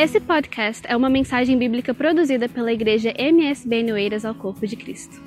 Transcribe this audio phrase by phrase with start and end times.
[0.00, 5.20] Esse podcast é uma mensagem bíblica produzida pela igreja MSB Noeiras ao Corpo de Cristo.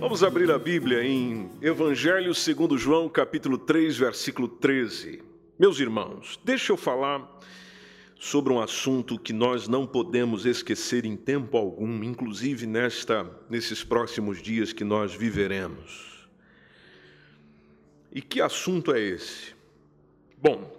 [0.00, 5.22] Vamos abrir a Bíblia em Evangelho segundo João, capítulo 3, versículo 13.
[5.56, 7.24] Meus irmãos, deixa eu falar
[8.18, 14.42] sobre um assunto que nós não podemos esquecer em tempo algum, inclusive nesta nesses próximos
[14.42, 16.12] dias que nós viveremos.
[18.14, 19.53] E que assunto é esse?
[20.46, 20.70] Bom,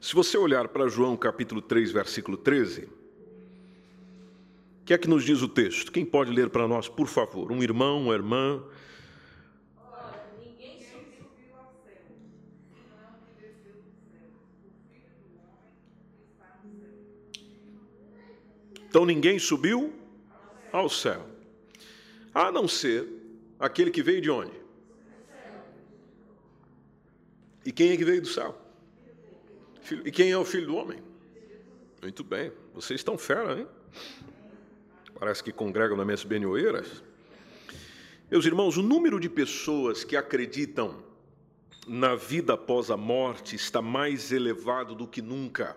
[0.00, 2.88] se você olhar para João capítulo 3, versículo 13, o
[4.86, 5.92] que é que nos diz o texto?
[5.92, 7.52] Quem pode ler para nós, por favor?
[7.52, 8.64] Um irmão, uma irmã?
[18.88, 19.92] Então ninguém subiu
[20.72, 21.28] ao céu,
[22.32, 23.06] a não ser
[23.60, 24.62] aquele que veio de onde?
[27.66, 28.61] E quem é que veio do céu?
[30.04, 31.02] E quem é o filho do homem?
[32.00, 33.66] Muito bem, vocês estão fera, hein?
[35.18, 37.02] Parece que congregam na MSB Oeiras.
[38.30, 41.02] Meus irmãos, o número de pessoas que acreditam
[41.86, 45.76] na vida após a morte está mais elevado do que nunca.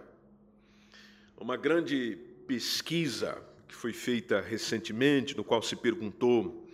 [1.37, 6.67] Uma grande pesquisa que foi feita recentemente, no qual se perguntou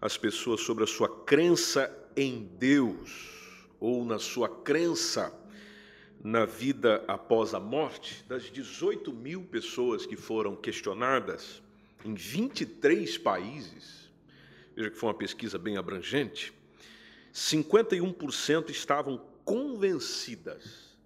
[0.00, 5.32] às pessoas sobre a sua crença em Deus ou na sua crença
[6.26, 11.62] na vida após a morte, das 18 mil pessoas que foram questionadas
[12.04, 14.10] em 23 países,
[14.74, 16.52] veja que foi uma pesquisa bem abrangente,
[17.32, 20.96] 51% estavam convencidas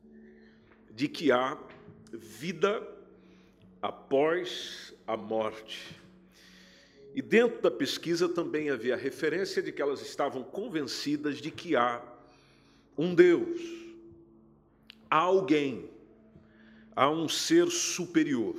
[0.91, 1.59] de que há
[2.11, 2.83] vida
[3.83, 6.01] após a morte.
[7.15, 12.03] E dentro da pesquisa também havia referência de que elas estavam convencidas de que há
[12.97, 13.80] um Deus,
[15.11, 15.91] há alguém,
[16.95, 18.57] há um ser superior.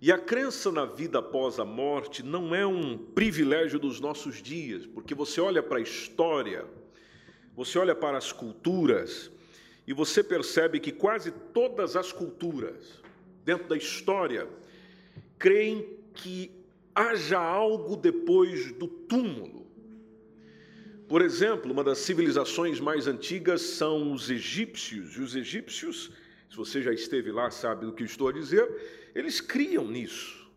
[0.00, 4.86] E a crença na vida após a morte não é um privilégio dos nossos dias,
[4.86, 6.64] porque você olha para a história,
[7.54, 9.30] você olha para as culturas,
[9.86, 13.02] e você percebe que quase todas as culturas,
[13.44, 14.48] dentro da história,
[15.38, 16.50] creem que
[16.94, 19.66] haja algo depois do túmulo.
[21.10, 25.16] Por exemplo, uma das civilizações mais antigas são os egípcios.
[25.16, 26.12] E os egípcios,
[26.48, 30.48] se você já esteve lá, sabe do que estou a dizer, eles criam nisso.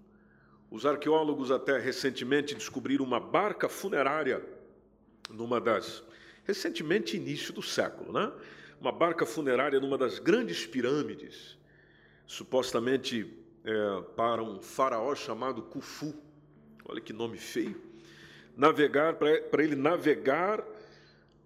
[0.69, 4.45] Os arqueólogos até recentemente descobriram uma barca funerária
[5.27, 6.03] numa das
[6.43, 8.31] recentemente início do século, né?
[8.79, 11.57] Uma barca funerária numa das grandes pirâmides,
[12.27, 13.27] supostamente
[13.65, 16.13] é, para um faraó chamado Khufu.
[16.85, 17.92] Olha que nome feio
[18.55, 20.63] navegar, para ele navegar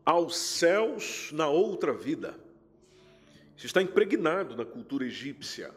[0.05, 2.35] aos céus na outra vida.
[3.55, 5.71] Isso está impregnado na cultura egípcia.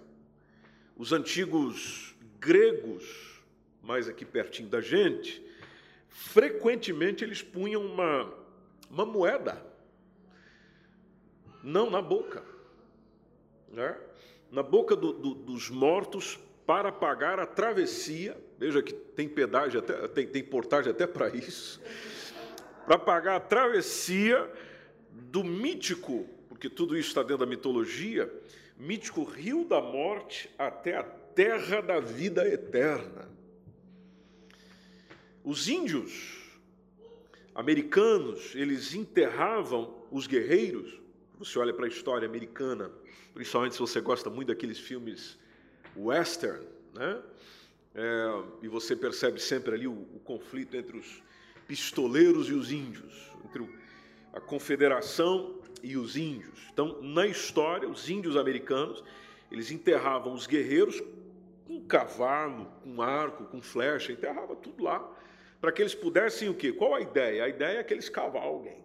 [0.96, 3.42] Os antigos gregos,
[3.82, 5.44] mais aqui pertinho da gente,
[6.08, 8.32] frequentemente eles punham uma,
[8.91, 9.64] uma moeda,
[11.62, 12.44] não na boca,
[13.68, 13.97] né?
[14.50, 18.36] na boca do, do, dos mortos para pagar a travessia.
[18.60, 21.81] Veja que tem pedágio, até, tem, tem portagem até para isso.
[22.84, 24.53] Para pagar a travessia
[25.10, 28.31] do mítico, porque tudo isso está dentro da mitologia,
[28.76, 33.31] mítico rio da morte até a terra da vida eterna.
[35.42, 36.38] Os índios
[37.54, 41.00] americanos, eles enterravam os guerreiros.
[41.38, 42.91] Você olha para a história americana,
[43.32, 45.38] principalmente se você gosta muito daqueles filmes
[45.97, 47.22] western, né?
[47.95, 51.23] É, e você percebe sempre ali o, o, conflito entre os
[51.67, 53.69] pistoleiros e os índios, entre
[54.33, 56.69] a confederação e os índios.
[56.73, 59.03] Então, na história, os índios americanos,
[59.51, 61.03] eles enterravam os guerreiros
[61.67, 65.17] com cavalo, com arco, com flecha, enterrava tudo lá,
[65.61, 66.72] para que eles pudessem o quê?
[66.72, 67.45] Qual a ideia?
[67.45, 68.84] A ideia é que eles cavalguem,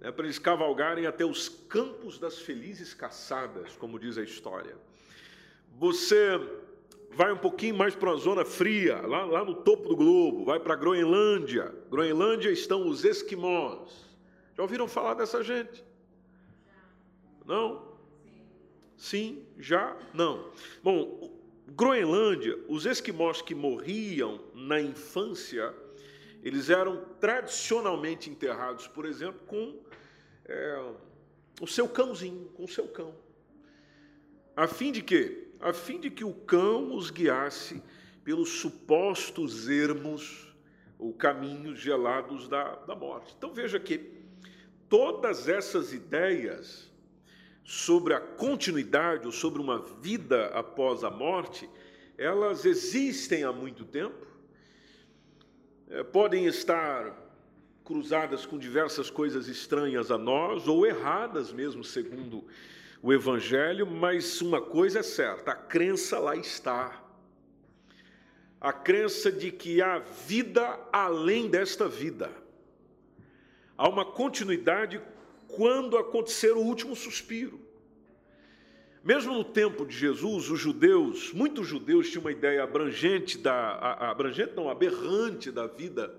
[0.00, 4.76] né, para eles cavalgarem até os campos das felizes caçadas, como diz a história.
[5.78, 6.38] Você
[7.14, 10.58] vai um pouquinho mais para uma zona fria, lá, lá no topo do globo, vai
[10.58, 11.72] para a Groenlândia.
[11.90, 13.90] Groenlândia estão os esquimós.
[14.56, 15.84] Já ouviram falar dessa gente?
[17.46, 17.92] Não?
[18.96, 19.96] Sim, já?
[20.14, 20.50] Não.
[20.82, 21.30] Bom,
[21.68, 25.74] Groenlândia, os esquimós que morriam na infância,
[26.42, 29.80] eles eram tradicionalmente enterrados, por exemplo, com
[30.44, 30.92] é,
[31.60, 33.14] o seu cãozinho, com o seu cão.
[34.54, 35.48] A fim de quê?
[35.62, 37.80] A fim de que o cão os guiasse
[38.24, 40.52] pelos supostos ermos
[40.98, 43.34] ou caminhos gelados da, da morte.
[43.36, 44.22] Então veja que
[44.88, 46.90] todas essas ideias
[47.64, 51.68] sobre a continuidade ou sobre uma vida após a morte,
[52.18, 54.26] elas existem há muito tempo,
[55.88, 57.20] é, podem estar
[57.84, 62.44] cruzadas com diversas coisas estranhas a nós ou erradas mesmo, segundo
[63.02, 67.02] o Evangelho, mas uma coisa é certa: a crença lá está.
[68.60, 72.30] A crença de que há vida além desta vida.
[73.76, 75.02] Há uma continuidade
[75.48, 77.60] quando acontecer o último suspiro.
[79.02, 84.54] Mesmo no tempo de Jesus, os judeus, muitos judeus tinham uma ideia abrangente da abrangente
[84.54, 86.14] não, aberrante da vida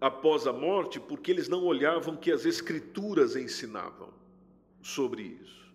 [0.00, 4.14] após a morte, porque eles não olhavam que as escrituras ensinavam
[4.86, 5.66] sobre isso.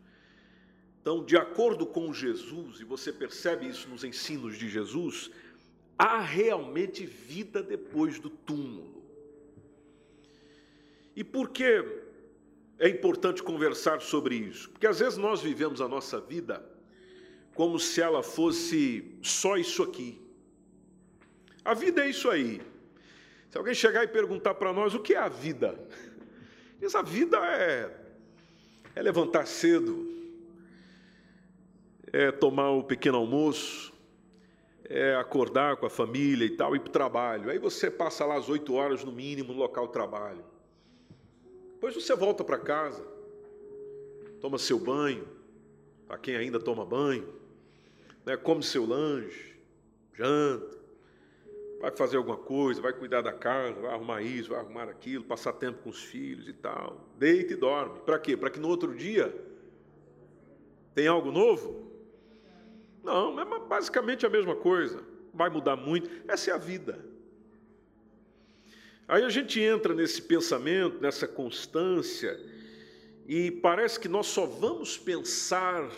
[1.01, 5.31] Então, de acordo com Jesus, e você percebe isso nos ensinos de Jesus,
[5.97, 9.03] há realmente vida depois do túmulo.
[11.15, 11.83] E por que
[12.79, 14.69] é importante conversar sobre isso?
[14.69, 16.63] Porque às vezes nós vivemos a nossa vida
[17.53, 20.21] como se ela fosse só isso aqui.
[21.65, 22.61] A vida é isso aí.
[23.49, 25.77] Se alguém chegar e perguntar para nós o que é a vida,
[26.79, 28.00] diz a vida é,
[28.95, 30.09] é levantar cedo,
[32.11, 33.93] é tomar o pequeno almoço,
[34.83, 37.49] é acordar com a família e tal, ir para o trabalho.
[37.49, 40.43] Aí você passa lá as oito horas no mínimo no local de trabalho.
[41.73, 43.03] Depois você volta para casa,
[44.41, 45.27] toma seu banho,
[46.07, 47.33] para quem ainda toma banho,
[48.25, 49.55] né, come seu lanche,
[50.13, 50.80] janta,
[51.81, 55.53] vai fazer alguma coisa, vai cuidar da casa, vai arrumar isso, vai arrumar aquilo, passar
[55.53, 57.09] tempo com os filhos e tal.
[57.17, 57.99] Deita e dorme.
[58.05, 58.37] Para quê?
[58.37, 59.33] Para que no outro dia
[60.93, 61.91] tem algo novo?
[63.03, 65.03] Não, é basicamente a mesma coisa.
[65.33, 66.09] Vai mudar muito.
[66.27, 67.03] Essa é a vida.
[69.07, 72.39] Aí a gente entra nesse pensamento, nessa constância,
[73.27, 75.89] e parece que nós só vamos pensar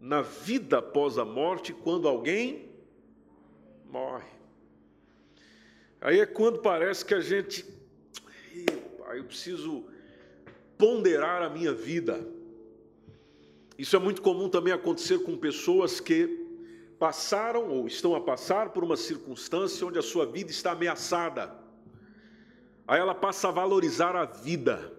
[0.00, 2.70] na vida após a morte quando alguém
[3.90, 4.34] morre.
[6.04, 7.64] Aí é quando parece que a gente,
[9.14, 9.86] eu preciso
[10.76, 12.28] ponderar a minha vida.
[13.78, 16.46] Isso é muito comum também acontecer com pessoas que
[16.98, 21.58] passaram ou estão a passar por uma circunstância onde a sua vida está ameaçada.
[22.86, 24.92] Aí ela passa a valorizar a vida.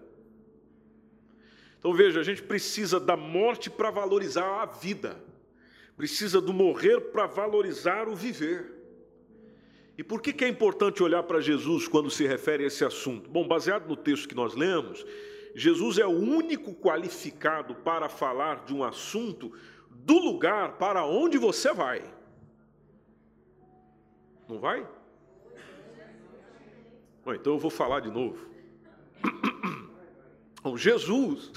[1.78, 5.22] Então veja, a gente precisa da morte para valorizar a vida,
[5.96, 8.75] precisa do morrer para valorizar o viver.
[9.98, 13.30] E por que, que é importante olhar para Jesus quando se refere a esse assunto?
[13.30, 15.04] Bom, baseado no texto que nós lemos,
[15.54, 19.52] Jesus é o único qualificado para falar de um assunto
[19.90, 22.02] do lugar para onde você vai.
[24.46, 24.86] Não vai?
[27.24, 28.46] Bom, então eu vou falar de novo.
[30.62, 31.50] Bom, Jesus,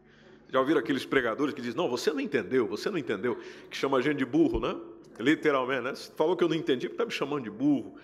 [0.48, 3.38] já ouviram aqueles pregadores que dizem: Não, você não entendeu, você não entendeu,
[3.70, 4.74] que chama a gente de burro, né?
[5.18, 5.94] Literalmente, né?
[5.94, 7.94] Você falou que eu não entendi, porque está me chamando de burro.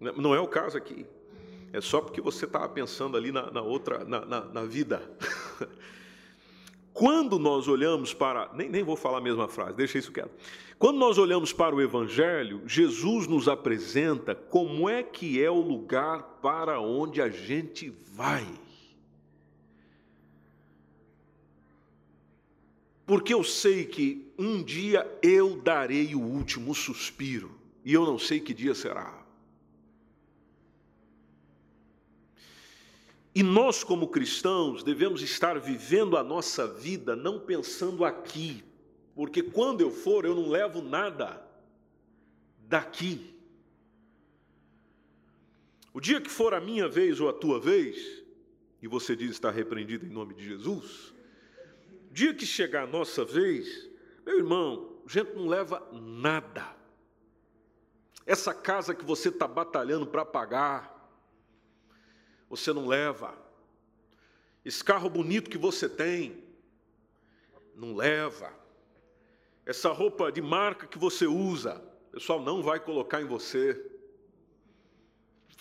[0.00, 1.06] Não é o caso aqui.
[1.72, 5.02] É só porque você estava pensando ali na, na outra, na, na, na, vida.
[6.92, 8.50] Quando nós olhamos para.
[8.54, 10.30] Nem, nem vou falar a mesma frase, deixa isso quieto.
[10.78, 16.38] Quando nós olhamos para o Evangelho, Jesus nos apresenta como é que é o lugar
[16.42, 18.46] para onde a gente vai.
[23.06, 28.40] porque eu sei que um dia eu darei o último suspiro, e eu não sei
[28.40, 29.24] que dia será.
[33.34, 38.64] E nós, como cristãos, devemos estar vivendo a nossa vida não pensando aqui,
[39.14, 41.46] porque quando eu for, eu não levo nada
[42.60, 43.34] daqui.
[45.92, 48.22] O dia que for a minha vez ou a tua vez,
[48.82, 51.14] e você diz está repreendido em nome de Jesus,
[52.10, 53.88] dia que chegar a nossa vez,
[54.26, 56.74] meu irmão, gente não leva nada.
[58.26, 60.92] Essa casa que você está batalhando para pagar,
[62.48, 63.38] você não leva.
[64.64, 66.44] Esse carro bonito que você tem,
[67.74, 68.52] não leva.
[69.64, 73.92] Essa roupa de marca que você usa, o pessoal não vai colocar em você.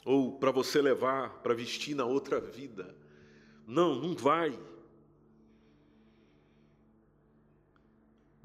[0.03, 2.95] Ou para você levar, para vestir na outra vida.
[3.67, 4.57] Não, não vai.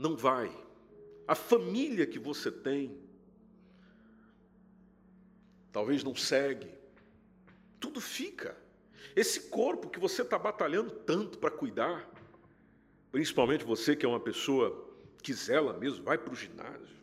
[0.00, 0.50] Não vai.
[1.28, 2.99] A família que você tem,
[5.71, 6.73] talvez não segue.
[7.78, 8.57] Tudo fica.
[9.14, 12.09] Esse corpo que você está batalhando tanto para cuidar,
[13.12, 14.88] principalmente você que é uma pessoa
[15.23, 16.99] que zela mesmo, vai para o ginásio.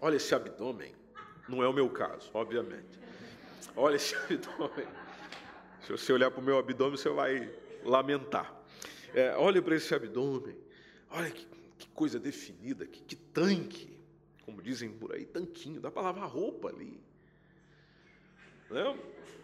[0.00, 0.94] Olha esse abdômen.
[1.48, 3.00] Não é o meu caso, obviamente.
[3.74, 4.86] Olha esse abdômen.
[5.84, 7.50] Se você olhar para o meu abdômen, você vai
[7.88, 8.54] lamentar.
[9.14, 10.56] É, olha para esse abdômen.
[11.10, 11.46] Olha que,
[11.78, 13.98] que coisa definida, que, que tanque.
[14.44, 15.80] Como dizem por aí, tanquinho.
[15.80, 17.00] Dá para lavar roupa ali.
[18.70, 18.98] Né?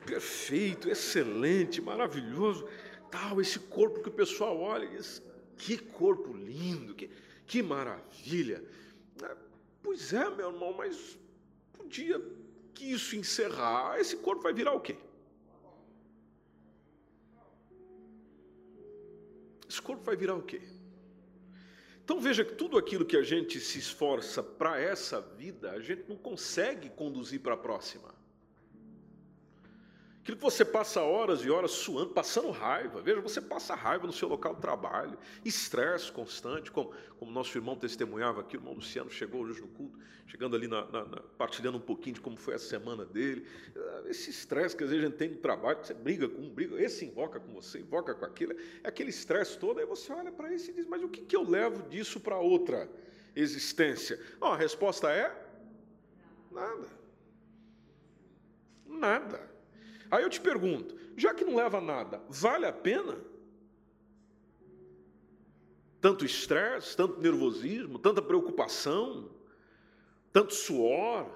[0.06, 2.68] Perfeito, excelente, maravilhoso.
[3.10, 5.22] Tal, esse corpo que o pessoal olha e diz,
[5.56, 7.10] que corpo lindo, que,
[7.46, 8.62] que maravilha.
[9.22, 9.36] É,
[9.82, 11.18] pois é, meu irmão, mas
[11.72, 12.20] podia
[12.74, 14.96] que isso encerrar, esse corpo vai virar o quê?
[19.84, 20.62] Corpo vai virar o quê?
[22.02, 26.04] Então veja que tudo aquilo que a gente se esforça para essa vida, a gente
[26.08, 28.14] não consegue conduzir para a próxima.
[30.24, 33.02] Aquilo que você passa horas e horas suando, passando raiva.
[33.02, 37.76] Veja, você passa raiva no seu local de trabalho, estresse constante, como, como nosso irmão
[37.76, 41.76] testemunhava aqui, o irmão Luciano chegou hoje no culto, chegando ali, na, na, na, partilhando
[41.76, 43.46] um pouquinho de como foi a semana dele.
[43.76, 46.48] Ah, esse estresse que às vezes a gente tem no trabalho, você briga com um,
[46.48, 50.32] briga, esse invoca com você, invoca com aquilo, é aquele estresse todo, aí você olha
[50.32, 52.88] para isso e diz, mas o que, que eu levo disso para outra
[53.36, 54.18] existência?
[54.40, 55.30] Oh, a resposta é
[56.50, 56.88] nada.
[58.86, 59.53] Nada.
[60.14, 63.18] Aí eu te pergunto, já que não leva nada, vale a pena?
[66.00, 69.28] Tanto estresse, tanto nervosismo, tanta preocupação,
[70.32, 71.28] tanto suor,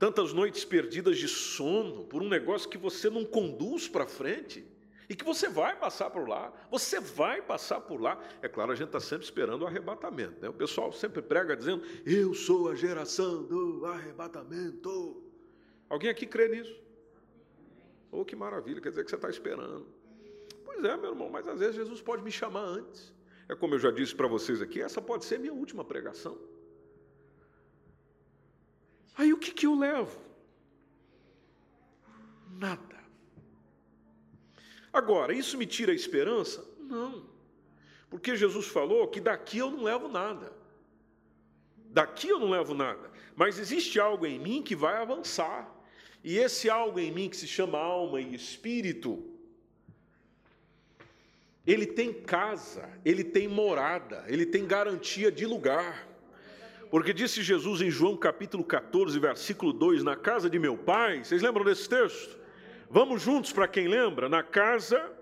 [0.00, 4.66] tantas noites perdidas de sono por um negócio que você não conduz para frente
[5.08, 8.20] e que você vai passar por lá, você vai passar por lá.
[8.42, 10.40] É claro, a gente está sempre esperando o arrebatamento.
[10.40, 10.48] Né?
[10.48, 15.22] O pessoal sempre prega dizendo: Eu sou a geração do arrebatamento.
[15.88, 16.83] Alguém aqui crê nisso?
[18.16, 19.86] Oh, que maravilha, quer dizer que você está esperando.
[20.64, 23.12] Pois é, meu irmão, mas às vezes Jesus pode me chamar antes.
[23.48, 26.38] É como eu já disse para vocês aqui, essa pode ser minha última pregação.
[29.16, 30.16] Aí o que, que eu levo?
[32.52, 32.94] Nada.
[34.92, 36.64] Agora, isso me tira a esperança?
[36.78, 37.26] Não.
[38.08, 40.52] Porque Jesus falou que daqui eu não levo nada.
[41.90, 43.10] Daqui eu não levo nada.
[43.34, 45.73] Mas existe algo em mim que vai avançar.
[46.24, 49.22] E esse algo em mim que se chama alma e espírito,
[51.66, 56.08] ele tem casa, ele tem morada, ele tem garantia de lugar.
[56.90, 61.42] Porque disse Jesus em João capítulo 14, versículo 2: Na casa de meu pai, vocês
[61.42, 62.38] lembram desse texto?
[62.88, 64.26] Vamos juntos para quem lembra?
[64.26, 65.12] Na casa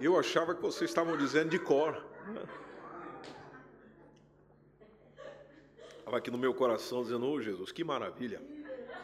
[0.00, 2.04] Eu achava que vocês estavam dizendo de cor.
[5.98, 8.40] Estava aqui no meu coração dizendo, ô oh, Jesus, que maravilha.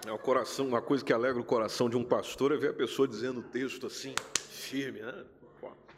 [0.06, 2.74] É o coração, uma coisa que alegra o coração de um pastor é ver a
[2.74, 5.24] pessoa dizendo o texto assim, firme, né?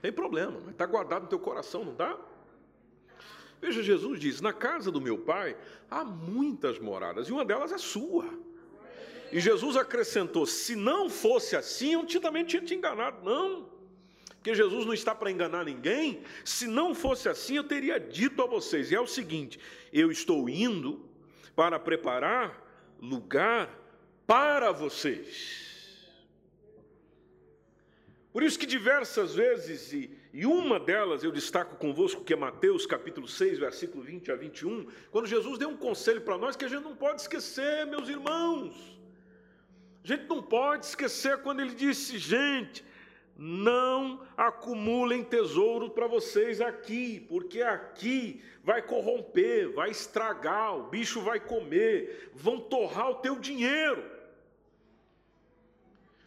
[0.01, 2.19] Tem problema, mas está guardado no teu coração, não está?
[3.61, 5.57] Veja, Jesus diz: Na casa do meu pai
[5.91, 8.29] há muitas moradas, e uma delas é sua.
[9.33, 13.25] E Jesus acrescentou: Se não fosse assim, eu também tinha te enganado.
[13.25, 13.74] Não.
[14.45, 16.23] Porque Jesus não está para enganar ninguém.
[16.45, 18.93] Se não fosse assim, eu teria dito a vocês.
[18.93, 19.59] E é o seguinte:
[19.91, 21.03] eu estou indo
[21.57, 22.63] para preparar
[23.01, 23.71] lugar
[24.27, 25.73] para vocês.
[28.35, 33.27] Por isso que diversas vezes, e, uma delas eu destaco convosco, que é Mateus capítulo
[33.27, 36.85] 6, versículo 20 a 21, quando Jesus deu um conselho para nós que a gente
[36.85, 39.01] não pode esquecer, meus irmãos.
[40.05, 42.85] A gente não pode esquecer quando ele disse, gente,
[43.37, 51.41] não acumulem tesouro para vocês aqui, porque aqui vai corromper, vai estragar, o bicho vai
[51.41, 54.05] comer, vão torrar o teu dinheiro.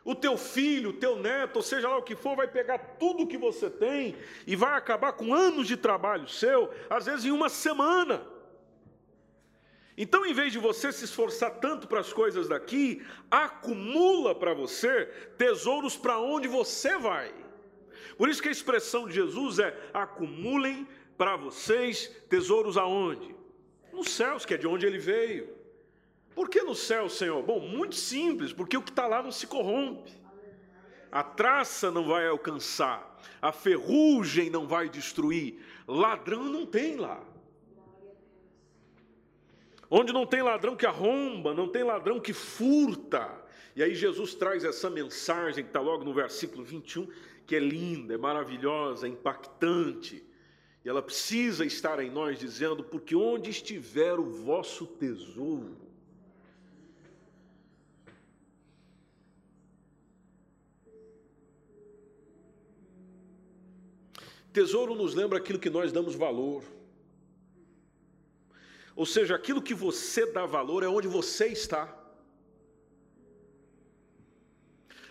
[0.04, 3.28] O teu filho, o teu neto, ou seja lá o que for, vai pegar tudo
[3.28, 7.50] que você tem e vai acabar com anos de trabalho seu, às vezes em uma
[7.50, 8.26] semana.
[9.98, 15.06] Então, em vez de você se esforçar tanto para as coisas daqui, acumula para você
[15.38, 17.34] tesouros para onde você vai.
[18.16, 20.88] Por isso que a expressão de Jesus é: acumulem
[21.18, 23.36] para vocês tesouros aonde?
[23.92, 25.50] Nos céus, que é de onde ele veio.
[26.36, 27.42] Por que no céu, Senhor?
[27.42, 30.12] Bom, muito simples, porque o que está lá não se corrompe.
[31.12, 37.24] A traça não vai alcançar, a ferrugem não vai destruir, ladrão não tem lá.
[39.90, 43.30] Onde não tem ladrão que arromba, não tem ladrão que furta.
[43.76, 47.08] E aí Jesus traz essa mensagem que está logo no versículo 21,
[47.46, 50.26] que é linda, é maravilhosa, é impactante.
[50.84, 55.78] E ela precisa estar em nós dizendo: porque onde estiver o vosso tesouro,
[64.52, 66.64] tesouro nos lembra aquilo que nós damos valor.
[68.98, 71.84] Ou seja, aquilo que você dá valor é onde você está.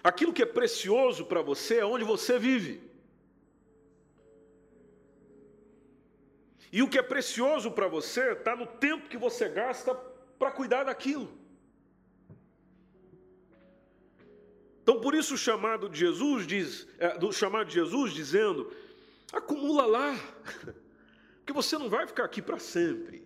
[0.02, 2.82] Aquilo que é precioso para você é onde você vive.
[6.72, 9.94] E o que é precioso para você está no tempo que você gasta
[10.36, 11.28] para cuidar daquilo.
[14.82, 18.72] Então, por isso o chamado de Jesus diz, é, do chamado de Jesus dizendo,
[19.32, 20.10] acumula lá,
[21.38, 23.25] porque você não vai ficar aqui para sempre.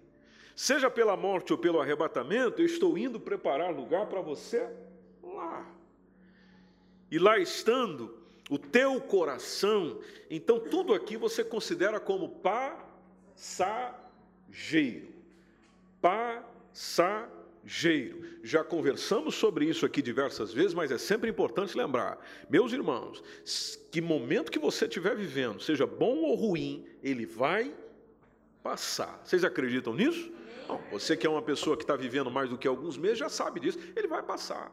[0.61, 4.69] Seja pela morte ou pelo arrebatamento, eu estou indo preparar lugar para você
[5.23, 5.67] lá.
[7.11, 8.15] E lá estando
[8.51, 9.99] o teu coração,
[10.29, 12.29] então tudo aqui você considera como
[13.35, 15.09] passageiro.
[16.03, 17.23] Passageiro.
[18.43, 23.23] Já conversamos sobre isso aqui diversas vezes, mas é sempre importante lembrar, meus irmãos,
[23.91, 27.75] que momento que você estiver vivendo, seja bom ou ruim, ele vai
[28.63, 29.23] passar.
[29.25, 30.39] Vocês acreditam nisso?
[30.71, 33.29] Não, você que é uma pessoa que está vivendo mais do que alguns meses já
[33.29, 34.73] sabe disso, ele vai passar.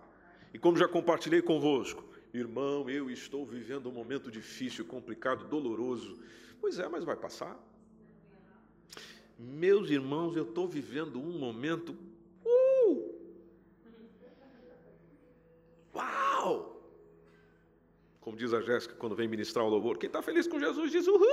[0.53, 6.19] E como já compartilhei convosco, Irmão, eu estou vivendo um momento difícil, complicado, doloroso.
[6.59, 7.57] Pois é, mas vai passar.
[9.39, 11.95] Meus irmãos, eu estou vivendo um momento.
[12.45, 13.15] Uh!
[15.95, 16.83] Uau!
[18.19, 21.07] Como diz a Jéssica quando vem ministrar o louvor, quem está feliz com Jesus diz
[21.07, 21.23] uhul!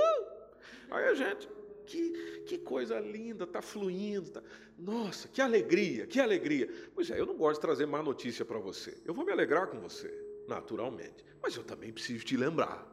[0.89, 1.49] Aí a gente,
[1.85, 4.31] que, que coisa linda, está fluindo.
[4.31, 4.43] Tá...
[4.77, 6.69] Nossa, que alegria, que alegria.
[6.93, 8.97] Pois é, eu não gosto de trazer má notícia para você.
[9.05, 10.11] Eu vou me alegrar com você
[10.47, 11.23] naturalmente.
[11.41, 12.85] Mas eu também preciso te lembrar.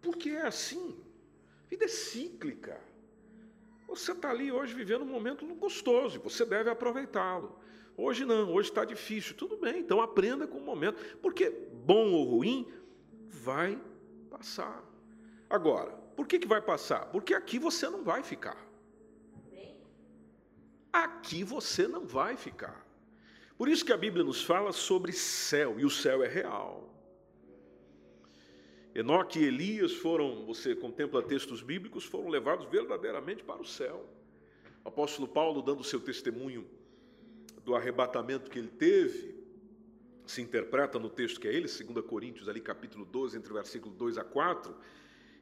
[0.00, 0.96] Porque é assim.
[1.68, 2.80] Vida é cíclica.
[3.88, 7.58] Você está ali hoje vivendo um momento gostoso você deve aproveitá-lo.
[7.96, 9.34] Hoje não, hoje está difícil.
[9.34, 11.02] Tudo bem, então aprenda com o momento.
[11.22, 12.70] Porque bom ou ruim,
[13.28, 13.80] vai
[14.36, 14.82] passar.
[15.48, 17.06] Agora, por que, que vai passar?
[17.06, 18.66] Porque aqui você não vai ficar
[21.04, 22.86] aqui você não vai ficar.
[23.58, 26.92] Por isso que a Bíblia nos fala sobre céu, e o céu é real.
[28.94, 34.08] Enoque e Elias foram, você contempla textos bíblicos, foram levados verdadeiramente para o céu.
[34.84, 36.66] O apóstolo Paulo, dando seu testemunho
[37.62, 39.35] do arrebatamento que ele teve,
[40.26, 43.94] se interpreta no texto que é ele, 2 Coríntios, ali capítulo 12, entre o versículo
[43.94, 44.76] 2 a 4,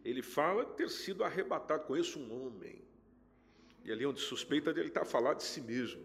[0.05, 1.85] ele fala ter sido arrebatado.
[1.85, 2.85] Conheço um homem
[3.85, 6.03] e ali onde suspeita ele estar tá a falar de si mesmo,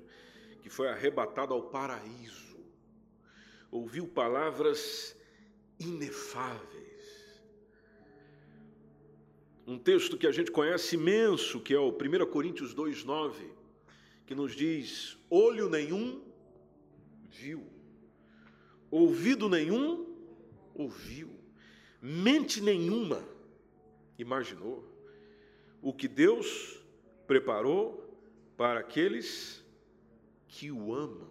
[0.61, 2.57] que foi arrebatado ao paraíso,
[3.71, 5.15] ouviu palavras
[5.79, 6.89] inefáveis.
[9.65, 13.33] Um texto que a gente conhece imenso, que é o 1 Coríntios 2,9,
[14.25, 16.21] que nos diz: olho nenhum
[17.29, 17.65] viu,
[18.91, 20.08] ouvido nenhum
[20.73, 21.30] ouviu,
[22.02, 23.23] mente nenhuma
[24.17, 24.84] imaginou
[25.82, 26.80] o que Deus
[27.28, 28.17] preparou
[28.58, 29.63] para aqueles
[30.47, 31.30] que o amam.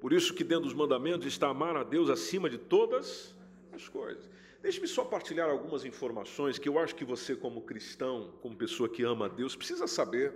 [0.00, 3.34] Por isso que dentro dos mandamentos está amar a Deus acima de todas
[3.72, 4.28] as coisas.
[4.60, 9.02] Deixe-me só partilhar algumas informações que eu acho que você, como cristão, como pessoa que
[9.02, 10.34] ama a Deus, precisa saber,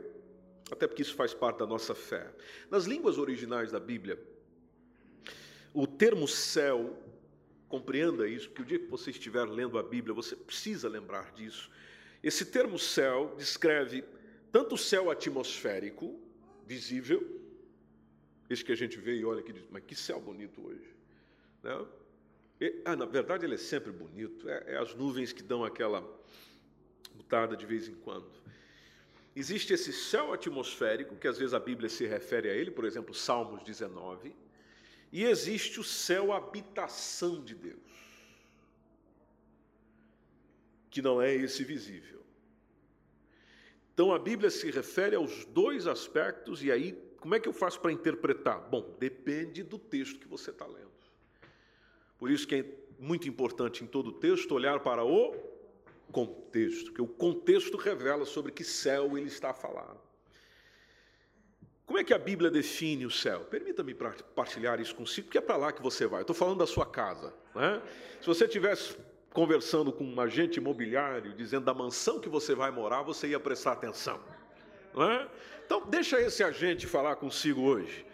[0.70, 2.32] até porque isso faz parte da nossa fé.
[2.70, 4.20] Nas línguas originais da Bíblia,
[5.76, 6.98] o termo céu,
[7.68, 11.70] compreenda isso, porque o dia que você estiver lendo a Bíblia, você precisa lembrar disso.
[12.22, 14.02] Esse termo céu descreve
[14.50, 16.18] tanto o céu atmosférico,
[16.66, 17.42] visível,
[18.48, 20.96] esse que a gente vê e olha aqui, diz, mas que céu bonito hoje.
[21.62, 21.86] Né?
[22.58, 26.00] E, ah, na verdade, ele é sempre bonito, é, é as nuvens que dão aquela
[27.14, 28.30] mutada de vez em quando.
[29.34, 33.14] Existe esse céu atmosférico, que às vezes a Bíblia se refere a ele, por exemplo,
[33.14, 34.34] Salmos 19,
[35.16, 37.80] e existe o céu habitação de Deus,
[40.90, 42.22] que não é esse visível.
[43.94, 47.80] Então a Bíblia se refere aos dois aspectos, e aí, como é que eu faço
[47.80, 48.60] para interpretar?
[48.68, 50.92] Bom, depende do texto que você está lendo.
[52.18, 52.64] Por isso que é
[52.98, 55.34] muito importante em todo texto olhar para o
[56.12, 59.96] contexto, que o contexto revela sobre que céu ele está falar.
[61.86, 63.40] Como é que a Bíblia define o céu?
[63.40, 63.94] Permita-me
[64.34, 66.22] partilhar isso consigo, porque é para lá que você vai.
[66.22, 67.32] Estou falando da sua casa.
[67.54, 67.80] Né?
[68.20, 68.96] Se você tivesse
[69.32, 73.72] conversando com um agente imobiliário, dizendo da mansão que você vai morar, você ia prestar
[73.72, 74.18] atenção.
[74.92, 75.28] Não é?
[75.64, 78.04] Então, deixa esse agente falar consigo hoje,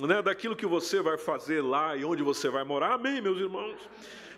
[0.00, 2.92] né, daquilo que você vai fazer lá e onde você vai morar.
[2.92, 3.76] Amém, meus irmãos?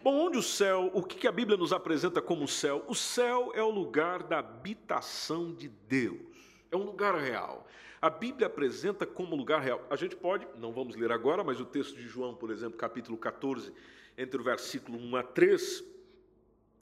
[0.03, 2.85] Bom, onde o céu, o que a Bíblia nos apresenta como céu?
[2.89, 6.32] O céu é o lugar da habitação de Deus,
[6.73, 7.69] é um lugar real.
[8.01, 9.87] a Bíblia apresenta como lugar real.
[9.89, 13.17] A gente pode, não vamos ler agora, mas o texto de João, por exemplo, capítulo
[13.17, 13.73] 14,
[14.19, 15.85] entre o versículo 1 a 3,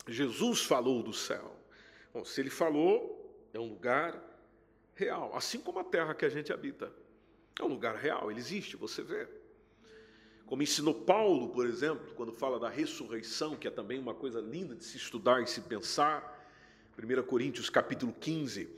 [0.08, 1.54] Jesus falou do céu.
[2.14, 4.18] Bom, se ele falou, é um lugar
[4.94, 6.90] real, assim como a terra que a gente habita.
[7.58, 9.28] É um lugar real, ele existe, você vê.
[10.46, 14.74] Como ensinou Paulo, por exemplo, quando fala da ressurreição, que é também uma coisa linda
[14.74, 16.38] de se estudar e se pensar.
[16.98, 18.68] 1 Coríntios capítulo 15,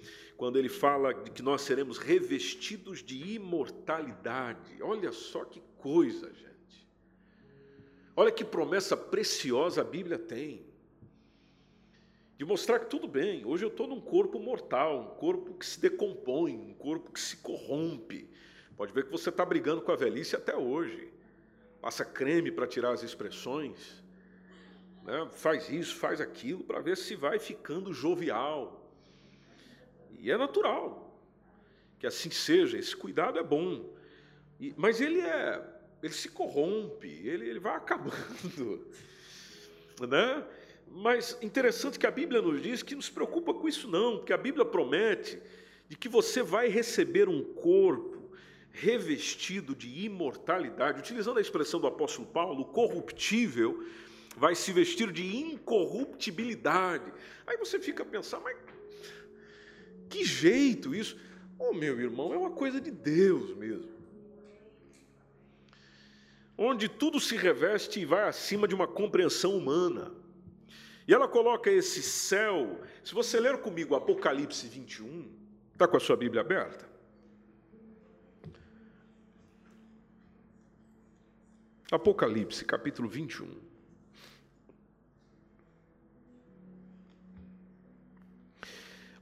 [0.42, 4.82] quando ele fala de que nós seremos revestidos de imortalidade.
[4.82, 6.88] Olha só que coisa, gente.
[8.16, 10.66] Olha que promessa preciosa a Bíblia tem
[12.36, 15.78] de mostrar que tudo bem, hoje eu estou num corpo mortal, um corpo que se
[15.78, 18.28] decompõe, um corpo que se corrompe.
[18.76, 21.08] Pode ver que você está brigando com a velhice até hoje.
[21.80, 24.02] Passa creme para tirar as expressões,
[25.04, 25.28] né?
[25.34, 28.81] faz isso, faz aquilo, para ver se vai ficando jovial.
[30.22, 31.02] E é natural
[32.02, 33.88] que assim seja, esse cuidado é bom.
[34.58, 35.62] E, mas ele é,
[36.02, 38.86] ele se corrompe, ele, ele vai acabando.
[40.00, 40.44] Né?
[40.90, 44.32] Mas interessante que a Bíblia nos diz que não se preocupa com isso, não, porque
[44.32, 45.38] a Bíblia promete
[45.88, 48.32] de que você vai receber um corpo
[48.72, 50.98] revestido de imortalidade.
[50.98, 53.86] Utilizando a expressão do apóstolo Paulo, corruptível
[54.36, 57.12] vai se vestir de incorruptibilidade.
[57.46, 58.56] Aí você fica a pensar, mas
[60.12, 61.16] que jeito isso?
[61.58, 63.90] Oh, meu irmão, é uma coisa de Deus mesmo.
[66.56, 70.12] Onde tudo se reveste e vai acima de uma compreensão humana.
[71.08, 72.80] E ela coloca esse céu.
[73.02, 75.32] Se você ler comigo Apocalipse 21,
[75.72, 76.86] está com a sua Bíblia aberta?
[81.90, 83.71] Apocalipse, capítulo 21.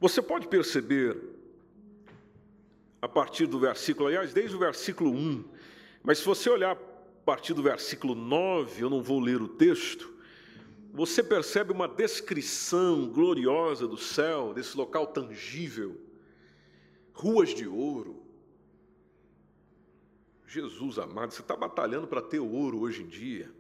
[0.01, 1.15] Você pode perceber,
[3.03, 5.45] a partir do versículo, aliás, desde o versículo 1,
[6.03, 6.79] mas se você olhar a
[7.25, 10.11] partir do versículo 9, eu não vou ler o texto,
[10.91, 16.01] você percebe uma descrição gloriosa do céu, desse local tangível,
[17.13, 18.25] ruas de ouro.
[20.47, 23.53] Jesus amado, você está batalhando para ter ouro hoje em dia.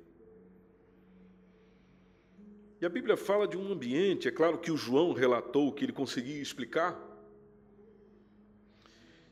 [2.80, 5.92] E a Bíblia fala de um ambiente, é claro que o João relatou que ele
[5.92, 6.98] conseguia explicar.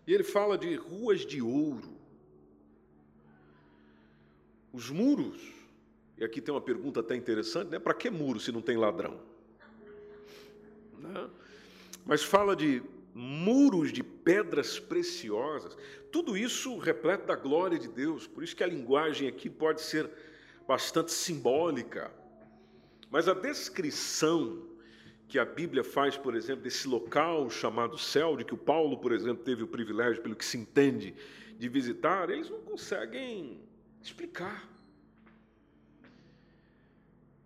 [0.07, 1.97] E ele fala de ruas de ouro.
[4.73, 5.59] Os muros
[6.19, 7.79] e aqui tem uma pergunta até interessante, né?
[7.79, 9.21] Para que muro se não tem ladrão?
[10.99, 11.31] Né?
[12.05, 12.83] Mas fala de
[13.15, 15.77] muros de pedras preciosas.
[16.11, 18.27] Tudo isso repleto da glória de Deus.
[18.27, 20.11] Por isso que a linguagem aqui pode ser
[20.67, 22.11] bastante simbólica.
[23.11, 24.67] Mas a descrição
[25.29, 29.13] que a Bíblia faz, por exemplo, desse local chamado céu, de que o Paulo, por
[29.13, 31.15] exemplo, teve o privilégio, pelo que se entende,
[31.59, 33.61] de visitar, eles não conseguem
[34.01, 34.69] explicar.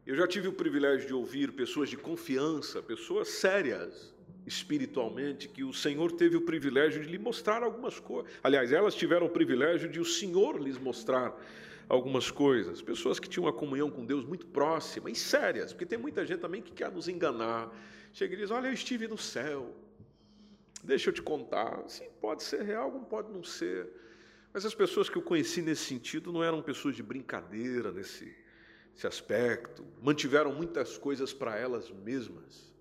[0.07, 4.13] Eu já tive o privilégio de ouvir pessoas de confiança, pessoas sérias
[4.45, 8.31] espiritualmente, que o Senhor teve o privilégio de lhe mostrar algumas coisas.
[8.43, 11.33] Aliás, elas tiveram o privilégio de o Senhor lhes mostrar
[11.89, 12.81] algumas coisas.
[12.83, 16.41] Pessoas que tinham uma comunhão com Deus muito próxima e sérias, porque tem muita gente
[16.41, 17.75] também que quer nos enganar.
[18.13, 19.75] Chega e diz: Olha, eu estive no céu.
[20.83, 21.83] Deixa eu te contar.
[21.89, 23.89] Sim, pode ser real, como pode não ser.
[24.53, 28.43] Mas as pessoas que eu conheci nesse sentido não eram pessoas de brincadeira nesse
[28.97, 32.73] esse aspecto, mantiveram muitas coisas para elas mesmas.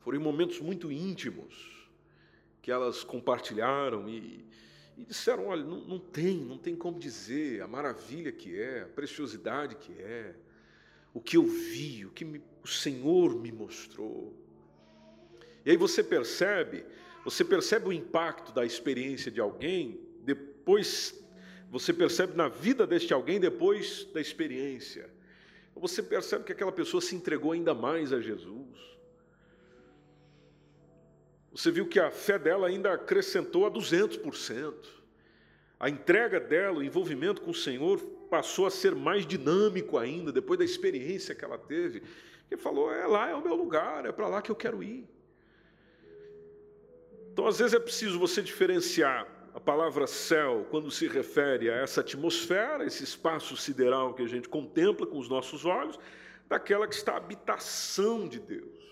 [0.00, 1.88] Foram momentos muito íntimos
[2.62, 4.44] que elas compartilharam e,
[4.96, 8.86] e disseram: olha, não, não, tem, não tem como dizer a maravilha que é, a
[8.86, 10.34] preciosidade que é,
[11.12, 14.34] o que eu vi, o que me, o Senhor me mostrou.
[15.64, 16.84] E aí você percebe,
[17.24, 21.24] você percebe o impacto da experiência de alguém depois
[21.74, 25.10] você percebe na vida deste alguém depois da experiência.
[25.74, 28.93] Você percebe que aquela pessoa se entregou ainda mais a Jesus.
[31.54, 34.74] Você viu que a fé dela ainda acrescentou a 200%.
[35.78, 40.58] A entrega dela, o envolvimento com o Senhor passou a ser mais dinâmico ainda depois
[40.58, 42.02] da experiência que ela teve.
[42.50, 45.08] Ele falou: é lá é o meu lugar, é para lá que eu quero ir.
[47.32, 52.00] Então, às vezes é preciso você diferenciar a palavra céu, quando se refere a essa
[52.00, 55.98] atmosfera, esse espaço sideral que a gente contempla com os nossos olhos,
[56.48, 58.83] daquela que está a habitação de Deus.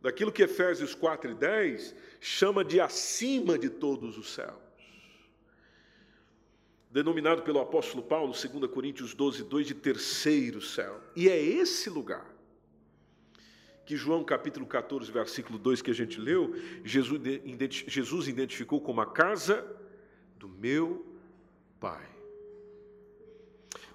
[0.00, 4.58] Daquilo que Efésios 4 e 10 chama de acima de todos os céus.
[6.90, 11.00] Denominado pelo apóstolo Paulo, 2 Coríntios 12, 2, de terceiro céu.
[11.14, 12.26] E é esse lugar
[13.84, 19.66] que João capítulo 14, versículo 2 que a gente leu, Jesus, identificou como a casa
[20.36, 21.04] do meu
[21.78, 22.08] Pai.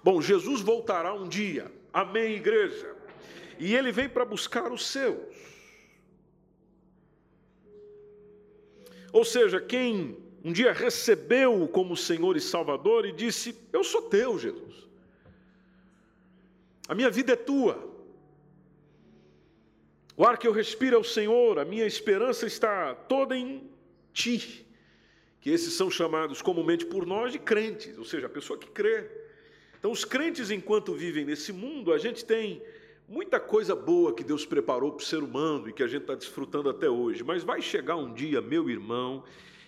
[0.04, 2.94] Bom, Jesus voltará um dia, amém, igreja,
[3.58, 5.18] e ele vem para buscar os seus.
[9.16, 14.38] Ou seja, quem um dia recebeu-o como Senhor e Salvador e disse: Eu sou teu,
[14.38, 14.74] Jesus.
[16.86, 17.74] A minha vida é tua.
[20.18, 23.70] O ar que eu respiro é o Senhor, a minha esperança está toda em
[24.12, 24.66] Ti.
[25.40, 29.10] Que esses são chamados comumente por nós de crentes, ou seja, a pessoa que crê.
[29.78, 32.62] Então, os crentes, enquanto vivem nesse mundo, a gente tem
[33.08, 36.14] muita coisa boa que Deus preparou para o ser humano e que a gente está
[36.14, 37.22] desfrutando até hoje.
[37.22, 39.24] Mas vai chegar um dia, meu irmão,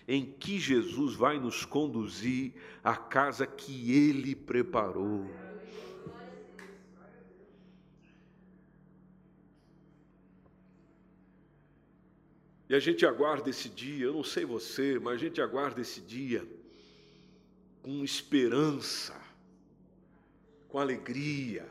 [0.06, 5.26] em que Jesus vai nos conduzir à casa que Ele preparou.
[12.68, 16.02] E a gente aguarda esse dia, eu não sei você, mas a gente aguarda esse
[16.02, 16.46] dia
[17.82, 19.18] com esperança,
[20.68, 21.66] com alegria,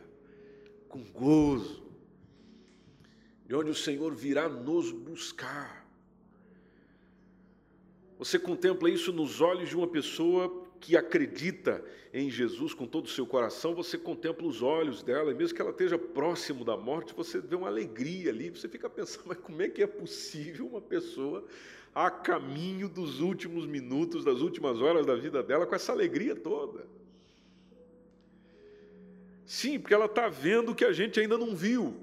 [0.97, 1.83] com gozo,
[3.45, 5.85] de onde o Senhor virá nos buscar.
[8.17, 11.83] Você contempla isso nos olhos de uma pessoa que acredita
[12.13, 15.61] em Jesus com todo o seu coração, você contempla os olhos dela, e mesmo que
[15.61, 19.61] ela esteja próximo da morte, você vê uma alegria ali, você fica pensando, mas como
[19.61, 21.45] é que é possível uma pessoa
[21.93, 26.85] a caminho dos últimos minutos, das últimas horas da vida dela, com essa alegria toda?
[29.47, 31.95] Sim, porque ela está vendo o que a gente ainda não viu.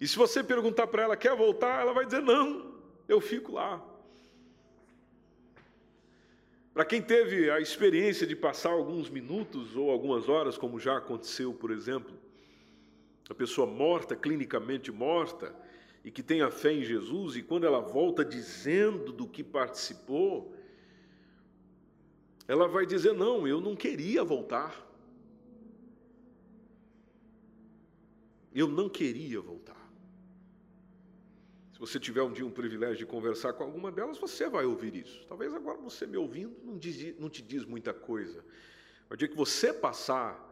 [0.00, 1.80] E se você perguntar para ela, quer voltar?
[1.80, 2.74] Ela vai dizer, não,
[3.08, 3.84] eu fico lá.
[6.72, 11.52] Para quem teve a experiência de passar alguns minutos ou algumas horas, como já aconteceu,
[11.52, 12.14] por exemplo,
[13.28, 15.52] a pessoa morta, clinicamente morta,
[16.04, 20.54] e que tem a fé em Jesus, e quando ela volta dizendo do que participou,
[22.46, 24.85] ela vai dizer: Não, eu não queria voltar.
[28.56, 29.76] Eu não queria voltar.
[31.74, 34.96] Se você tiver um dia um privilégio de conversar com alguma delas, você vai ouvir
[34.96, 35.26] isso.
[35.28, 38.42] Talvez agora você me ouvindo não, diz, não te diz muita coisa.
[39.10, 40.42] Mas o dia que você passar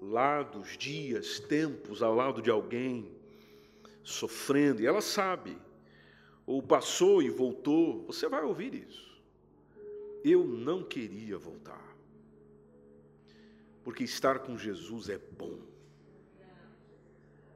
[0.00, 3.10] lá dos dias, tempos, ao lado de alguém,
[4.04, 5.58] sofrendo, e ela sabe,
[6.46, 9.20] ou passou e voltou, você vai ouvir isso.
[10.22, 11.96] Eu não queria voltar,
[13.82, 15.71] porque estar com Jesus é bom.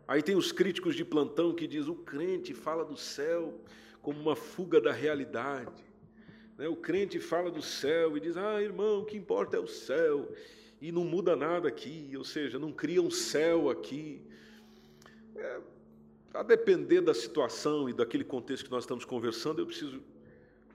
[0.09, 3.61] Aí tem os críticos de plantão que diz o crente fala do céu
[4.01, 5.85] como uma fuga da realidade.
[6.57, 6.69] Né?
[6.69, 10.33] O crente fala do céu e diz, ah, irmão, o que importa é o céu.
[10.81, 14.23] E não muda nada aqui, ou seja, não cria um céu aqui.
[15.35, 15.61] É,
[16.35, 20.01] a depender da situação e daquele contexto que nós estamos conversando, eu preciso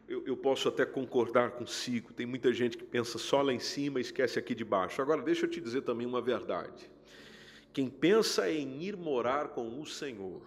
[0.07, 2.11] eu, eu, posso até concordar consigo.
[2.11, 5.01] Tem muita gente que pensa só lá em cima e esquece aqui de baixo.
[5.01, 6.91] Agora, deixa eu te dizer também uma verdade.
[7.73, 10.41] Quem pensa em ir morar com o Senhor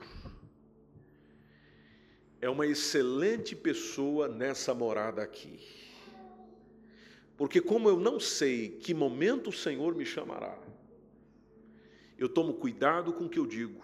[2.41, 5.59] é uma excelente pessoa nessa morada aqui.
[7.37, 10.57] Porque, como eu não sei que momento o Senhor me chamará,
[12.19, 13.83] eu tomo cuidado com o que eu digo,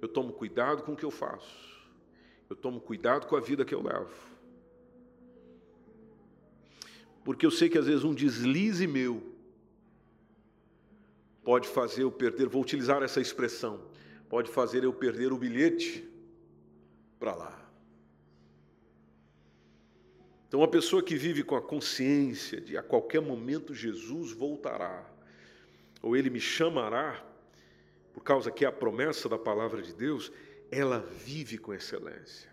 [0.00, 1.88] eu tomo cuidado com o que eu faço,
[2.50, 4.12] eu tomo cuidado com a vida que eu levo.
[7.24, 9.33] Porque eu sei que às vezes um deslize meu
[11.44, 13.80] pode fazer eu perder, vou utilizar essa expressão,
[14.28, 16.08] pode fazer eu perder o bilhete
[17.20, 17.60] para lá.
[20.48, 25.04] Então, uma pessoa que vive com a consciência de a qualquer momento Jesus voltará,
[26.00, 27.22] ou ele me chamará,
[28.12, 30.32] por causa que é a promessa da palavra de Deus,
[30.70, 32.48] ela vive com excelência.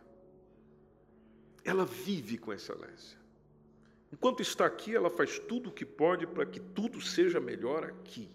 [1.63, 3.19] Ela vive com excelência.
[4.11, 8.27] Enquanto está aqui, ela faz tudo o que pode para que tudo seja melhor aqui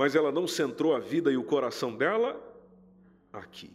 [0.00, 2.34] mas ela não centrou a vida e o coração dela
[3.30, 3.70] aqui.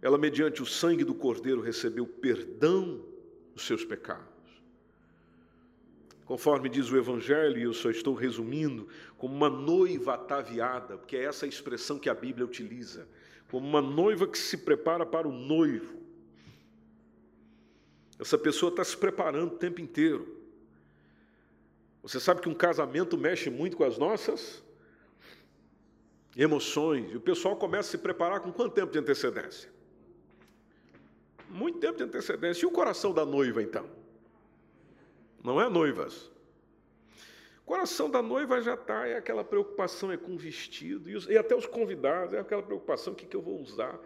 [0.00, 3.04] Ela, mediante o sangue do Cordeiro, recebeu perdão
[3.52, 4.24] dos seus pecados.
[6.24, 8.86] Conforme diz o Evangelho, e eu só estou resumindo,
[9.16, 13.08] como uma noiva ataviada, porque é essa a expressão que a Bíblia utiliza,
[13.50, 15.98] como uma noiva que se prepara para o noivo.
[18.16, 20.40] Essa pessoa está se preparando o tempo inteiro.
[22.00, 24.67] Você sabe que um casamento mexe muito com as nossas
[26.38, 27.10] emoções.
[27.10, 29.68] E o pessoal começa a se preparar com quanto tempo de antecedência?
[31.50, 32.64] Muito tempo de antecedência.
[32.64, 33.90] E o coração da noiva, então?
[35.42, 36.30] Não é noivas.
[37.66, 41.36] coração da noiva já está, é aquela preocupação é com o vestido, e, os, e
[41.36, 43.98] até os convidados, é aquela preocupação, o que, que eu vou usar?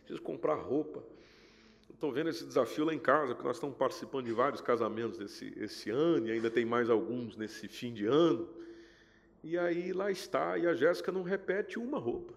[0.00, 1.02] Preciso comprar roupa.
[1.90, 5.52] Estou vendo esse desafio lá em casa, porque nós estamos participando de vários casamentos esse,
[5.56, 8.48] esse ano, e ainda tem mais alguns nesse fim de ano.
[9.42, 12.34] E aí lá está, e a Jéssica não repete uma roupa.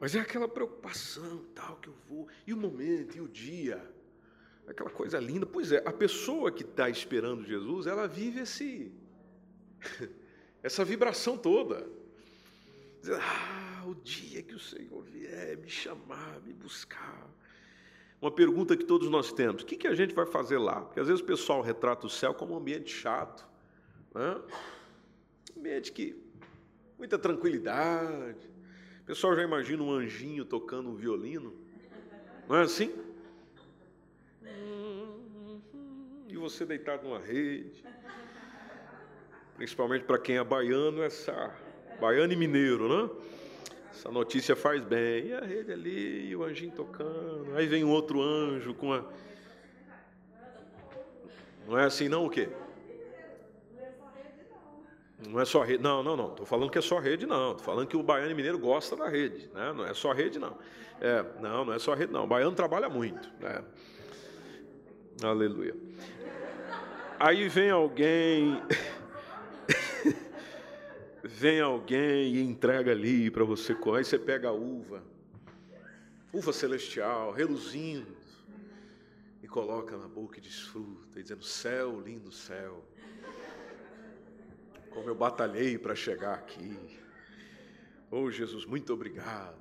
[0.00, 3.82] Mas é aquela preocupação, tal, que eu vou, e o momento, e o dia,
[4.66, 5.46] aquela coisa linda.
[5.46, 8.92] Pois é, a pessoa que está esperando Jesus, ela vive esse,
[10.62, 11.88] essa vibração toda.
[13.12, 17.30] Ah, o dia que o Senhor vier me chamar, me buscar.
[18.20, 20.80] Uma pergunta que todos nós temos: o que, que a gente vai fazer lá?
[20.80, 23.46] Porque às vezes o pessoal retrata o céu como um ambiente chato,
[24.14, 24.40] né?
[25.54, 26.16] um ambiente que
[26.98, 28.48] muita tranquilidade.
[29.02, 31.54] O pessoal já imagina um anjinho tocando um violino,
[32.48, 32.90] não é assim?
[36.28, 37.84] E você deitado numa rede.
[39.56, 41.54] Principalmente para quem é baiano, essa
[42.00, 43.10] baiano e mineiro, né?
[43.94, 45.28] Essa notícia faz bem.
[45.28, 47.56] E a rede ali, e o anjinho tocando.
[47.56, 49.04] Aí vem um outro anjo com a.
[51.66, 52.26] Não é assim, não?
[52.26, 52.48] O quê?
[55.28, 55.82] Não é só rede.
[55.82, 56.30] Não, não, não.
[56.30, 57.52] Estou falando que é só rede, não.
[57.52, 59.48] Estou falando que o baiano mineiro gosta da rede.
[59.54, 59.72] Né?
[59.72, 60.58] Não é só rede, não.
[61.00, 62.24] É, não, não é só rede, não.
[62.24, 63.30] O baiano trabalha muito.
[63.40, 63.62] Né?
[65.22, 65.74] Aleluia.
[67.18, 68.60] Aí vem alguém.
[71.24, 73.98] Vem alguém e entrega ali para você comer.
[73.98, 75.02] Aí você pega a uva,
[76.32, 78.14] uva celestial, reluzindo,
[79.42, 82.84] e coloca na boca e desfruta, dizendo: Céu, lindo céu
[84.94, 86.78] como eu batalhei para chegar aqui.
[88.10, 89.58] Oh, Jesus, muito obrigado.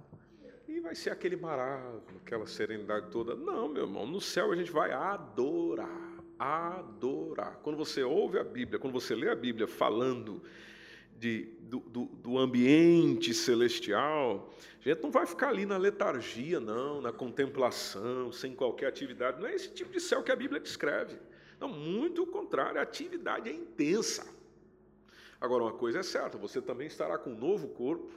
[0.68, 3.36] E vai ser aquele maravilha, aquela serenidade toda.
[3.36, 7.60] Não, meu irmão, no céu a gente vai adorar, adorar.
[7.64, 10.42] Quando você ouve a Bíblia, quando você lê a Bíblia falando
[11.24, 17.00] de, do, do, do, ambiente celestial, a gente não vai ficar ali na letargia, não,
[17.00, 19.40] na contemplação, sem qualquer atividade.
[19.40, 21.18] Não é esse tipo de céu que a Bíblia descreve.
[21.62, 24.28] Não, muito o contrário, a atividade é intensa.
[25.40, 28.12] Agora, uma coisa é certa: você também estará com um novo corpo,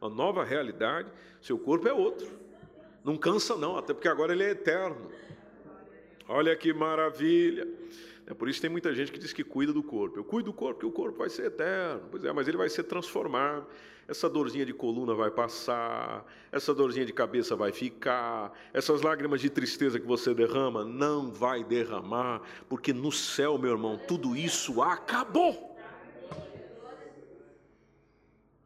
[0.00, 1.10] uma nova realidade.
[1.40, 2.30] Seu corpo é outro.
[3.02, 5.10] Não cansa, não, até porque agora ele é eterno.
[6.28, 7.66] Olha que maravilha.
[8.32, 10.18] É por isso que tem muita gente que diz que cuida do corpo.
[10.18, 12.08] Eu cuido do corpo porque o corpo vai ser eterno.
[12.10, 13.66] Pois é, mas ele vai ser transformado.
[14.08, 19.50] Essa dorzinha de coluna vai passar, essa dorzinha de cabeça vai ficar, essas lágrimas de
[19.50, 25.76] tristeza que você derrama não vai derramar, porque no céu, meu irmão, tudo isso acabou.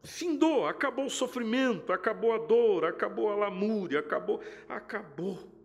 [0.05, 5.56] Findou, acabou o sofrimento, acabou a dor, acabou a lamúria, acabou, acabou.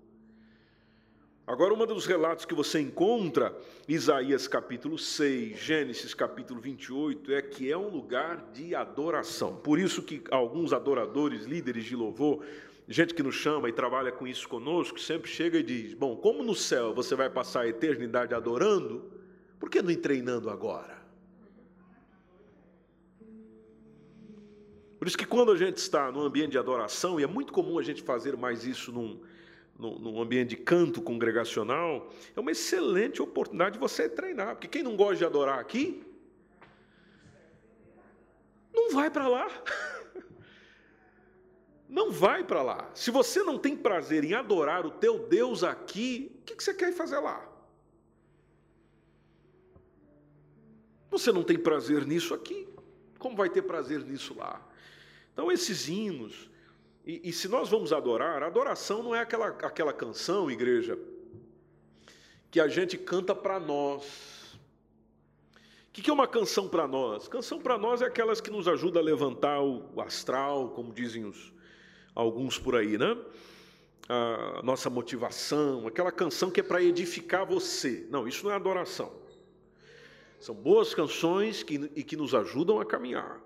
[1.52, 3.54] Agora, um dos relatos que você encontra,
[3.86, 9.58] Isaías capítulo 6, Gênesis capítulo 28, é que é um lugar de adoração.
[9.58, 12.46] Por isso que alguns adoradores, líderes de louvor,
[12.88, 16.42] gente que nos chama e trabalha com isso conosco, sempre chega e diz: Bom, como
[16.42, 19.12] no céu você vai passar a eternidade adorando,
[19.60, 21.02] por que não ir treinando agora?
[24.98, 27.78] Por isso que quando a gente está num ambiente de adoração, e é muito comum
[27.78, 29.20] a gente fazer mais isso num,
[29.82, 34.56] num, ambiente de canto congregacional, é uma excelente oportunidade de você treinar.
[34.56, 36.04] Porque quem não gosta de adorar aqui,
[38.72, 39.48] não vai para lá.
[41.90, 42.90] Não vai para lá.
[42.94, 46.94] Se você não tem prazer em adorar o teu Deus aqui, o que você quer
[46.94, 47.46] fazer lá?
[51.10, 52.66] Você não tem prazer nisso aqui,
[53.20, 54.66] como vai ter prazer nisso lá?
[55.34, 56.50] Então, esses hinos,
[57.06, 60.98] e, e, se nós vamos adorar, adoração não é aquela, aquela canção, igreja,
[62.52, 64.04] que a gente canta para nós.
[65.88, 67.28] O que, que é uma canção para nós?
[67.28, 71.52] Canção para nós é aquelas que nos ajudam a levantar o astral, como dizem os,
[72.14, 73.18] alguns por aí, né?
[74.08, 78.06] A nossa motivação, aquela canção que é para edificar você.
[78.10, 79.12] Não, isso não é adoração.
[80.40, 83.42] São boas canções que, e que nos ajudam a caminhar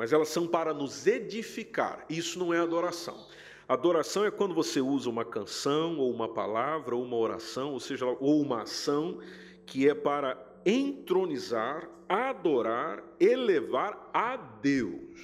[0.00, 2.06] mas elas são para nos edificar.
[2.08, 3.28] Isso não é adoração.
[3.68, 8.06] Adoração é quando você usa uma canção, ou uma palavra, ou uma oração, ou seja,
[8.06, 9.18] ou uma ação
[9.66, 15.20] que é para entronizar, adorar, elevar a Deus.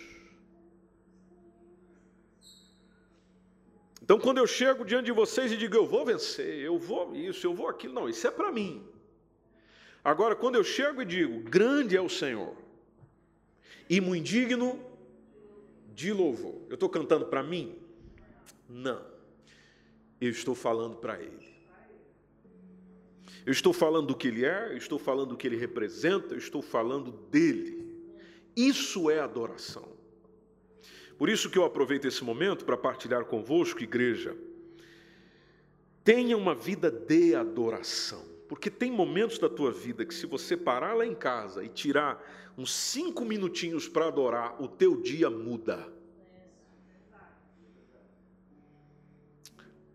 [4.03, 7.46] Então, quando eu chego diante de vocês e digo, eu vou vencer, eu vou isso,
[7.46, 8.86] eu vou aquilo, não, isso é para mim.
[10.05, 12.65] Agora, quando eu chego e digo, grande é o Senhor,
[13.89, 14.80] Imo indigno
[15.95, 16.62] de louvor.
[16.68, 17.74] Eu estou cantando para mim?
[18.68, 19.05] Não.
[20.20, 21.57] Eu estou falando para Ele.
[23.47, 26.39] Eu estou falando do que ele é, eu estou falando do que ele representa, eu
[26.39, 27.87] estou falando dele.
[28.57, 29.89] Isso é adoração.
[31.16, 34.37] Por isso que eu aproveito esse momento para partilhar convosco, igreja.
[36.03, 38.24] Tenha uma vida de adoração.
[38.49, 42.22] Porque tem momentos da tua vida que, se você parar lá em casa e tirar
[42.57, 45.92] uns cinco minutinhos para adorar, o teu dia muda.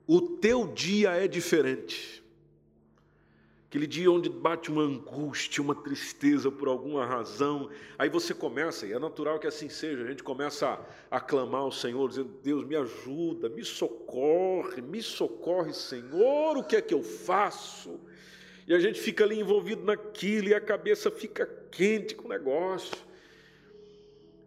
[0.05, 2.21] O teu dia é diferente.
[3.71, 8.91] Aquele dia onde bate uma angústia, uma tristeza por alguma razão, aí você começa, e
[8.91, 10.67] é natural que assim seja, a gente começa
[11.09, 16.63] a, a clamar ao Senhor, dizendo: Deus, me ajuda, me socorre, me socorre, Senhor, o
[16.65, 17.97] que é que eu faço?
[18.71, 22.95] E a gente fica ali envolvido naquilo, e a cabeça fica quente com o negócio.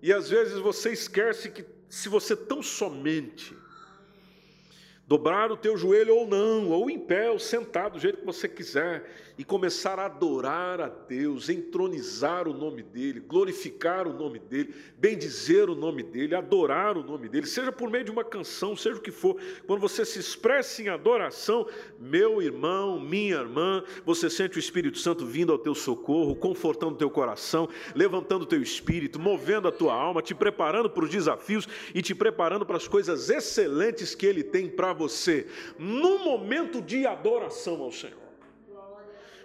[0.01, 3.55] E às vezes você esquece que se você tão somente
[5.07, 8.49] dobrar o teu joelho ou não, ou em pé, ou sentado, do jeito que você
[8.49, 9.05] quiser,
[9.37, 15.69] e começar a adorar a Deus, entronizar o nome dEle, glorificar o nome dEle, bendizer
[15.69, 19.03] o nome dEle, adorar o nome dEle, seja por meio de uma canção, seja o
[19.03, 19.37] que for,
[19.67, 21.67] quando você se expressa em adoração,
[21.99, 26.99] meu irmão, minha irmã, você sente o Espírito Santo vindo ao teu socorro, confortando o
[26.99, 31.69] teu coração, levantando o teu espírito, movendo a tua alma, te preparando para os desafios
[31.95, 35.47] e te preparando para as coisas excelentes que Ele tem para você,
[35.79, 38.25] no momento de adoração ao Senhor.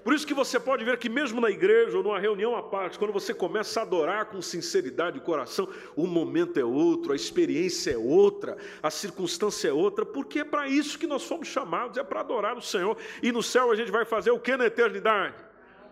[0.04, 2.97] Por isso que você pode ver que mesmo na igreja ou numa reunião à parte,
[2.97, 7.91] quando você começa a adorar com sinceridade de coração, o momento é outro, a experiência
[7.91, 12.04] é outra, a circunstância é outra, porque é para isso que nós fomos chamados, é
[12.04, 12.97] para adorar o Senhor.
[13.22, 15.36] E no céu a gente vai fazer o que na eternidade?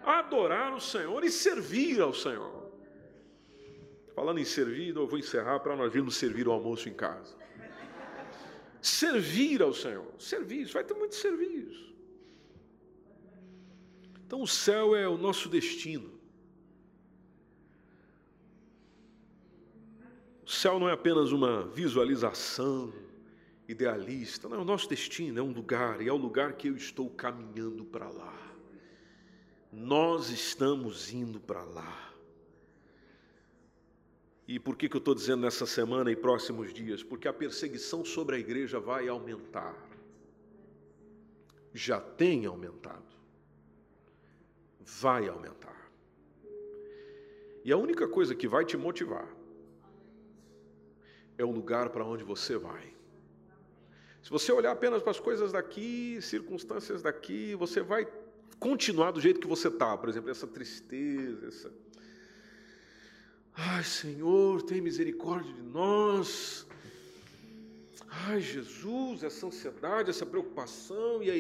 [0.05, 2.72] Adorar o Senhor e servir ao Senhor.
[4.16, 7.36] Falando em servir, eu vou encerrar para nós virmos servir o almoço em casa.
[8.82, 11.93] Servir ao Senhor, serviço, vai ter muito serviço.
[14.25, 16.17] Então o céu é o nosso destino.
[20.45, 22.93] O céu não é apenas uma visualização
[23.67, 26.78] idealista, não, é o nosso destino, é um lugar, e é o lugar que eu
[26.78, 28.34] estou caminhando para lá.
[29.71, 32.13] Nós estamos indo para lá.
[34.47, 37.03] E por que, que eu estou dizendo nessa semana e próximos dias?
[37.03, 39.75] Porque a perseguição sobre a igreja vai aumentar.
[41.73, 43.17] Já tem aumentado
[44.87, 45.91] vai aumentar.
[47.63, 49.27] E a única coisa que vai te motivar
[51.37, 52.95] é o lugar para onde você vai.
[54.23, 58.07] Se você olhar apenas para as coisas daqui, circunstâncias daqui, você vai
[58.59, 59.97] continuar do jeito que você está.
[59.97, 61.71] Por exemplo, essa tristeza, essa.
[63.60, 66.68] Ai, Senhor, tem misericórdia de nós.
[68.08, 71.36] Ai, Jesus, essa ansiedade, essa preocupação, e a,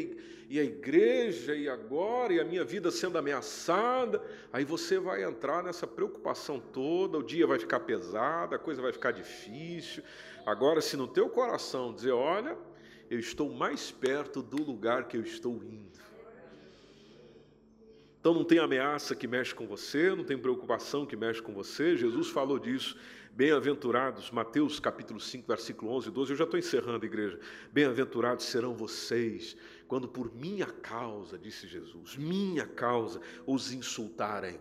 [0.49, 4.19] e a igreja, e agora, e a minha vida sendo ameaçada.
[4.51, 8.91] Aí você vai entrar nessa preocupação toda, o dia vai ficar pesado, a coisa vai
[8.91, 10.01] ficar difícil.
[10.43, 12.57] Agora, se no teu coração dizer, olha,
[13.11, 15.99] eu estou mais perto do lugar que eu estou indo.
[18.19, 21.95] Então não tem ameaça que mexe com você, não tem preocupação que mexe com você.
[21.95, 22.97] Jesus falou disso
[23.37, 27.39] Bem-aventurados, Mateus capítulo 5, versículo 11 e 12, eu já estou encerrando, igreja.
[27.71, 29.55] Bem-aventurados serão vocês
[29.87, 34.59] quando por minha causa, disse Jesus, minha causa, os insultarem,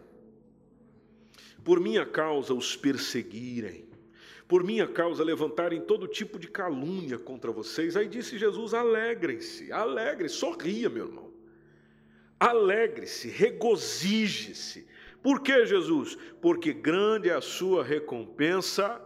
[1.65, 3.89] por minha causa os perseguirem,
[4.47, 7.97] por minha causa levantarem todo tipo de calúnia contra vocês.
[7.97, 11.33] Aí disse Jesus: alegrem-se, alegrem-se, sorria, meu irmão.
[12.39, 14.87] Alegre-se, regozije-se,
[15.23, 16.17] por que Jesus?
[16.41, 19.01] Porque grande é a sua recompensa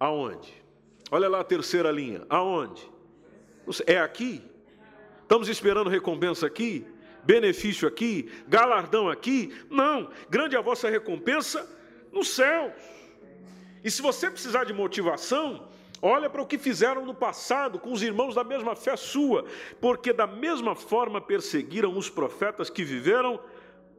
[0.00, 0.52] aonde?
[1.10, 2.26] Olha lá a terceira linha.
[2.28, 2.90] Aonde?
[3.86, 4.42] É aqui?
[5.22, 6.86] Estamos esperando recompensa aqui?
[7.22, 8.30] Benefício aqui?
[8.48, 9.54] Galardão aqui?
[9.70, 10.10] Não.
[10.28, 11.68] Grande é a vossa recompensa
[12.12, 12.74] no céu.
[13.82, 15.68] E se você precisar de motivação,
[16.06, 19.46] Olha para o que fizeram no passado com os irmãos da mesma fé sua,
[19.80, 23.40] porque da mesma forma perseguiram os profetas que viveram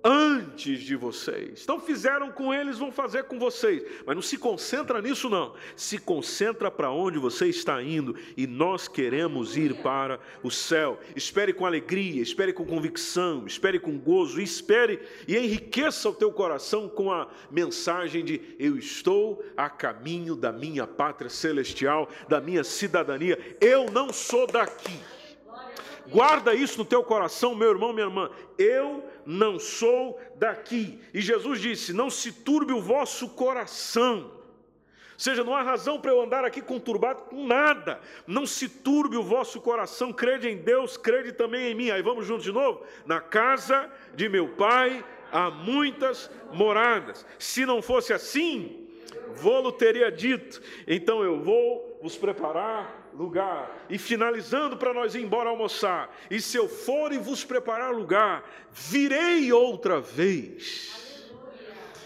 [0.08, 1.64] antes de vocês.
[1.64, 3.84] Então fizeram com eles, vão fazer com vocês.
[4.06, 5.56] Mas não se concentra nisso não.
[5.76, 11.00] Se concentra para onde você está indo e nós queremos ir para o céu.
[11.16, 16.88] Espere com alegria, espere com convicção, espere com gozo, espere e enriqueça o teu coração
[16.88, 23.58] com a mensagem de eu estou a caminho da minha pátria celestial, da minha cidadania.
[23.60, 25.00] Eu não sou daqui.
[26.08, 28.30] Guarda isso no teu coração, meu irmão, minha irmã.
[28.58, 31.00] Eu não sou daqui.
[31.14, 34.32] E Jesus disse: Não se turbe o vosso coração.
[35.18, 38.00] seja, não há razão para eu andar aqui conturbado com nada.
[38.28, 41.90] Não se turbe o vosso coração, crede em Deus, crede também em mim.
[41.90, 42.86] Aí vamos juntos de novo?
[43.06, 47.26] Na casa de meu pai há muitas moradas.
[47.40, 48.88] Se não fosse assim,
[49.36, 50.62] vou-lo teria dito.
[50.88, 53.86] Então eu vou vos preparar lugar.
[53.90, 56.14] E finalizando para nós ir embora almoçar.
[56.30, 61.32] E se eu for e vos preparar lugar, virei outra vez.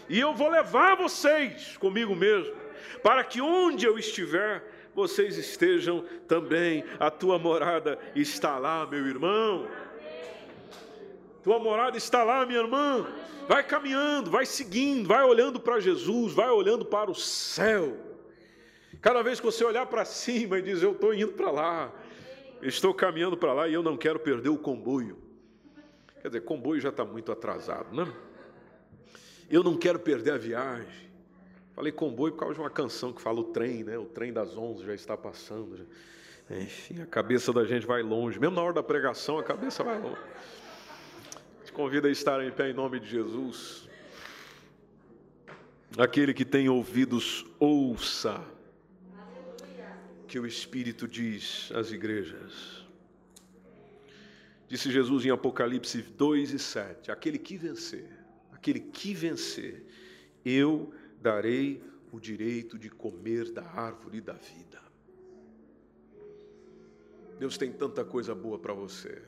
[0.07, 2.59] E eu vou levar vocês comigo mesmo
[3.01, 6.83] para que onde eu estiver, vocês estejam também.
[6.99, 9.67] A tua morada está lá, meu irmão.
[11.43, 13.07] Tua morada está lá, minha irmã.
[13.47, 17.97] Vai caminhando, vai seguindo, vai olhando para Jesus, vai olhando para o céu.
[19.01, 21.93] Cada vez que você olhar para cima e dizer, Eu estou indo para lá,
[22.61, 25.17] estou caminhando para lá e eu não quero perder o comboio.
[26.21, 28.11] Quer dizer, comboio já está muito atrasado, né?
[29.49, 31.09] Eu não quero perder a viagem.
[31.73, 33.97] Falei comboio por causa de uma canção que fala o trem, né?
[33.97, 35.77] O trem das onze já está passando.
[35.77, 36.57] Já.
[36.57, 38.37] Enfim, a cabeça da gente vai longe.
[38.37, 40.19] Mesmo na hora da pregação, a cabeça vai longe.
[41.63, 43.87] Te convido a estar em pé em nome de Jesus.
[45.97, 48.43] Aquele que tem ouvidos, ouça
[50.29, 52.85] que o Espírito diz às igrejas.
[54.67, 58.07] Disse Jesus em Apocalipse 2 e 7: Aquele que vencer,
[58.51, 59.83] aquele que vencer,
[60.45, 64.79] eu darei o direito de comer da árvore da vida.
[67.39, 69.23] Deus tem tanta coisa boa para você,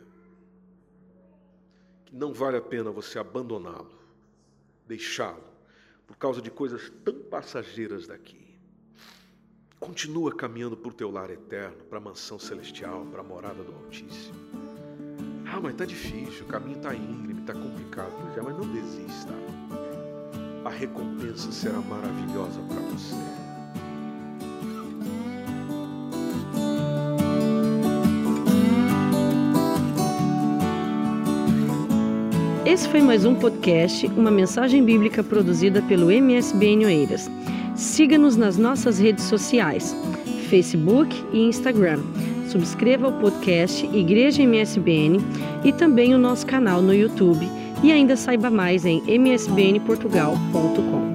[2.06, 4.00] que não vale a pena você abandoná-lo,
[4.86, 5.50] deixá-lo,
[6.06, 8.41] por causa de coisas tão passageiras daqui.
[9.82, 13.74] Continua caminhando para o teu lar eterno, para a mansão celestial, para a morada do
[13.74, 14.36] Altíssimo.
[15.52, 18.14] Ah, mas está difícil, o caminho está íngreme, está complicado.
[18.38, 19.34] É, mas não desista
[20.64, 23.16] a recompensa será maravilhosa para você.
[32.64, 37.28] Esse foi mais um podcast, uma mensagem bíblica produzida pelo MSBN Oeiras.
[37.82, 39.96] Siga-nos nas nossas redes sociais,
[40.52, 42.00] Facebook e Instagram.
[42.48, 45.18] Subscreva o podcast Igreja MSBN
[45.64, 47.50] e também o nosso canal no YouTube
[47.82, 51.11] e ainda saiba mais em msbnportugal.com.